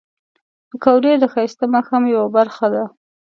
پکورې 0.69 1.13
د 1.19 1.23
ښایسته 1.33 1.65
ماښام 1.73 2.03
یو 2.15 2.23
برخه 2.37 2.67
ده 2.73 2.83